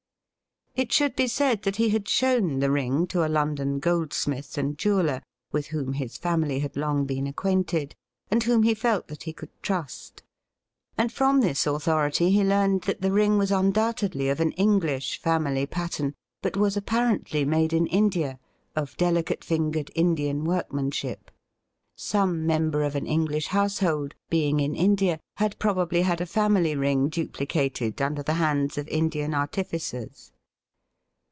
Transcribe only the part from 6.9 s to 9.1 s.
been acquainted, and whom he felt